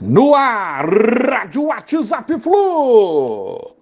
No 0.00 0.34
ar, 0.34 0.88
Rádio 0.88 1.64
WhatsApp 1.64 2.40
Flu. 2.40 3.74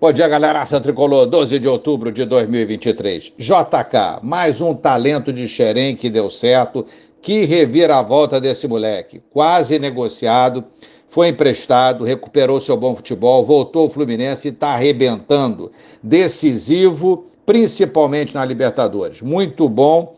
Bom 0.00 0.10
dia, 0.10 0.26
galera. 0.26 0.62
Aça 0.62 0.80
Tricolor, 0.80 1.26
12 1.26 1.58
de 1.58 1.68
outubro 1.68 2.10
de 2.10 2.24
2023. 2.24 3.34
JK, 3.36 4.20
mais 4.22 4.62
um 4.62 4.72
talento 4.72 5.30
de 5.30 5.46
Xerém 5.46 5.94
que 5.94 6.08
deu 6.08 6.30
certo. 6.30 6.86
Que 7.20 7.44
reviravolta 7.44 8.40
desse 8.40 8.66
moleque. 8.66 9.22
Quase 9.30 9.78
negociado, 9.78 10.64
foi 11.06 11.28
emprestado, 11.28 12.04
recuperou 12.04 12.58
seu 12.58 12.78
bom 12.78 12.94
futebol, 12.94 13.44
voltou 13.44 13.82
ao 13.82 13.90
Fluminense 13.90 14.48
e 14.48 14.50
está 14.50 14.68
arrebentando. 14.68 15.70
Decisivo, 16.02 17.26
principalmente 17.44 18.34
na 18.34 18.46
Libertadores. 18.46 19.20
Muito 19.20 19.68
bom 19.68 20.14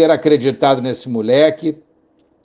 ter 0.00 0.10
acreditado 0.10 0.80
nesse 0.80 1.10
moleque, 1.10 1.76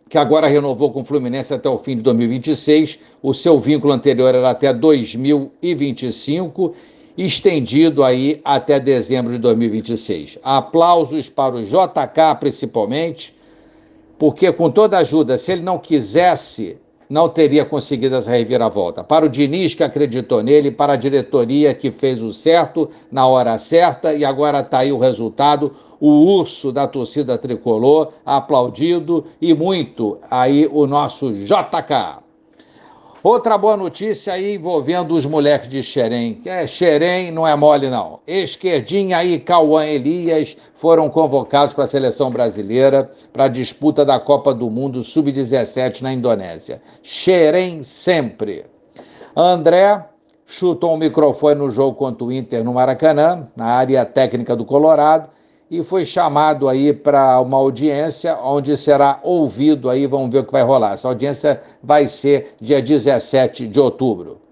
que 0.10 0.18
agora 0.18 0.46
renovou 0.46 0.92
com 0.92 1.04
o 1.04 1.06
Fluminense 1.06 1.54
até 1.54 1.70
o 1.70 1.78
fim 1.78 1.96
de 1.96 2.02
2026. 2.02 3.00
O 3.24 3.34
seu 3.34 3.58
vínculo 3.58 3.94
anterior 3.94 4.36
era 4.36 4.50
até 4.50 4.74
2025, 4.74 6.76
estendido 7.18 8.04
aí 8.04 8.42
até 8.44 8.78
dezembro 8.78 9.32
de 9.32 9.40
2026. 9.40 10.38
Aplausos 10.44 11.30
para 11.30 11.56
o 11.56 11.64
JK, 11.64 12.36
principalmente, 12.42 13.34
porque 14.20 14.52
com 14.52 14.70
toda 14.70 14.98
ajuda, 14.98 15.38
se 15.38 15.54
ele 15.54 15.62
não 15.62 15.78
quisesse 15.78 16.78
não 17.10 17.30
teria 17.30 17.64
conseguido 17.64 18.16
essa 18.16 18.32
reviravolta. 18.32 19.04
Para 19.04 19.26
o 19.26 19.30
Diniz, 19.30 19.74
que 19.74 19.84
acreditou 19.84 20.42
nele, 20.42 20.72
para 20.72 20.94
a 20.94 20.98
diretoria, 20.98 21.74
que 21.74 21.92
fez 21.92 22.22
o 22.22 22.34
certo 22.34 22.90
na 23.12 23.28
hora 23.28 23.58
certa, 23.58 24.14
e 24.14 24.26
agora 24.26 24.60
está 24.60 24.80
aí 24.80 24.92
o 24.92 25.00
resultado: 25.00 25.74
o 26.00 26.38
urso 26.38 26.72
da 26.72 26.88
torcida 26.88 27.38
tricolor, 27.38 28.12
aplaudido, 28.26 29.26
e 29.42 29.54
muito 29.54 30.18
aí 30.30 30.70
o 30.72 30.88
nosso 30.88 31.32
JK. 31.32 32.25
Outra 33.26 33.58
boa 33.58 33.76
notícia 33.76 34.34
aí 34.34 34.54
envolvendo 34.54 35.16
os 35.16 35.26
moleques 35.26 35.68
de 35.68 35.82
Xerém. 35.82 36.40
É, 36.46 36.68
Xerém 36.68 37.32
não 37.32 37.48
é 37.48 37.56
mole, 37.56 37.90
não. 37.90 38.20
Esquerdinha 38.28 39.24
e 39.24 39.40
Cauã 39.40 39.84
Elias 39.84 40.56
foram 40.76 41.10
convocados 41.10 41.74
para 41.74 41.86
a 41.86 41.88
seleção 41.88 42.30
brasileira 42.30 43.10
para 43.34 43.46
a 43.46 43.48
disputa 43.48 44.06
da 44.06 44.20
Copa 44.20 44.54
do 44.54 44.70
Mundo 44.70 45.02
Sub-17 45.02 46.04
na 46.04 46.14
Indonésia. 46.14 46.80
Xerém 47.02 47.82
sempre. 47.82 48.64
André 49.36 50.06
chutou 50.46 50.94
um 50.94 50.98
microfone 50.98 51.56
no 51.56 51.72
jogo 51.72 51.98
contra 51.98 52.24
o 52.24 52.32
Inter 52.32 52.64
no 52.64 52.76
Maracanã, 52.76 53.48
na 53.56 53.66
área 53.66 54.06
técnica 54.06 54.56
do 54.56 54.66
Colorado, 54.66 55.30
e 55.70 55.84
foi 55.84 56.06
chamado 56.06 56.70
aí 56.70 56.94
para 56.94 57.40
uma 57.42 57.58
audiência 57.58 58.38
onde 58.38 58.78
será 58.78 59.20
ouvido 59.24 59.90
aí, 59.90 60.06
vamos 60.06 60.30
ver 60.30 60.40
o 60.40 60.44
que 60.44 60.52
vai 60.52 60.64
rolar. 60.64 60.94
Essa 60.94 61.08
audiência 61.08 61.62
vai 61.82 62.08
ser 62.08 62.56
dia 62.62 62.82
17 62.82 63.68
de 63.68 63.80
outubro. 63.80 64.45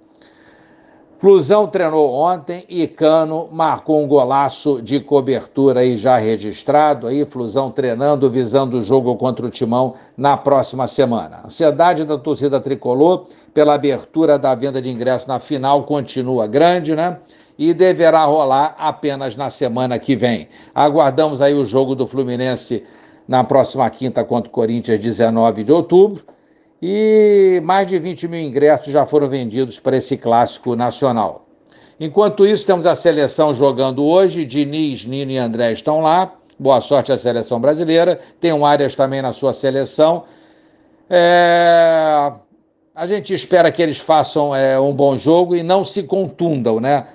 Flusão 1.18 1.68
treinou 1.68 2.12
ontem 2.14 2.66
e 2.68 2.86
Cano 2.88 3.48
marcou 3.52 4.04
um 4.04 4.08
golaço 4.08 4.82
de 4.82 5.00
cobertura 5.00 5.80
aí 5.80 5.96
já 5.96 6.18
registrado 6.18 7.08
aí, 7.08 7.26
Flusão 7.26 7.72
treinando 7.72 8.30
visando 8.30 8.80
o 8.80 8.84
jogo 8.84 9.16
contra 9.16 9.46
o 9.46 9.50
Timão 9.50 9.94
na 10.18 10.36
próxima 10.36 10.86
semana. 10.88 11.38
A 11.38 11.48
ansiedade 11.48 12.04
da 12.04 12.18
torcida 12.18 12.60
tricolor 12.60 13.28
pela 13.54 13.76
abertura 13.76 14.38
da 14.38 14.54
venda 14.54 14.82
de 14.82 14.90
ingressos 14.90 15.28
na 15.28 15.40
final 15.40 15.84
continua 15.84 16.46
grande, 16.48 16.96
né? 16.96 17.20
e 17.58 17.74
deverá 17.74 18.26
rolar 18.26 18.76
apenas 18.78 19.36
na 19.36 19.50
semana 19.50 20.00
que 20.00 20.16
vem. 20.16 20.48
Aguardamos 20.74 21.42
aí 21.42 21.54
o 21.54 21.66
jogo 21.66 21.96
do 21.96 22.08
Fluminense 22.08 22.84
na 23.28 23.44
próxima 23.44 23.90
quinta 23.90 24.24
contra 24.24 24.50
o 24.50 24.52
Corinthians, 24.52 25.00
19 25.00 25.64
de 25.64 25.72
outubro. 25.72 26.24
E 26.86 27.62
mais 27.64 27.88
de 27.88 27.98
20 27.98 28.28
mil 28.28 28.42
ingressos 28.42 28.92
já 28.92 29.06
foram 29.06 29.30
vendidos 29.30 29.80
para 29.80 29.96
esse 29.96 30.18
clássico 30.18 30.76
nacional. 30.76 31.46
Enquanto 31.98 32.46
isso, 32.46 32.66
temos 32.66 32.86
a 32.86 32.94
seleção 32.94 33.54
jogando 33.54 34.04
hoje. 34.04 34.44
Diniz, 34.44 35.06
Nino 35.06 35.32
e 35.32 35.38
André 35.38 35.72
estão 35.72 36.02
lá. 36.02 36.34
Boa 36.60 36.82
sorte 36.82 37.10
à 37.14 37.18
seleção 37.18 37.58
brasileira. 37.58 38.20
Tem 38.42 38.52
um 38.52 38.66
Arias 38.66 38.98
também 38.98 39.22
na 39.22 39.32
sua 39.32 39.54
seleção. 39.54 40.26
É... 41.10 42.34
A 42.94 43.08
gente 43.08 43.34
espera 43.34 43.72
que 43.72 43.82
eles 43.82 44.00
façam 44.00 44.54
é, 44.54 44.78
um 44.78 44.92
bom 44.92 45.18
jogo 45.18 45.56
e 45.56 45.64
não 45.64 45.86
se 45.86 46.04
contundam, 46.04 46.82
né? 46.82 47.08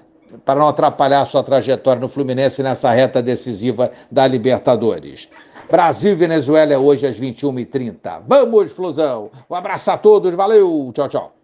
Para 0.44 0.60
não 0.60 0.68
atrapalhar 0.68 1.24
sua 1.24 1.42
trajetória 1.42 2.00
no 2.00 2.08
Fluminense 2.08 2.62
nessa 2.62 2.90
reta 2.90 3.22
decisiva 3.22 3.90
da 4.10 4.26
Libertadores. 4.26 5.28
Brasil 5.70 6.12
e 6.12 6.16
Venezuela 6.16 6.72
é 6.72 6.78
hoje 6.78 7.06
às 7.06 7.20
21h30. 7.20 8.22
Vamos, 8.26 8.72
Flusão! 8.72 9.30
Um 9.50 9.54
abraço 9.54 9.90
a 9.90 9.98
todos, 9.98 10.34
valeu, 10.34 10.90
tchau, 10.94 11.08
tchau. 11.08 11.37